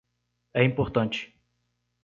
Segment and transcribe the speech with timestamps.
[0.59, 1.19] É importante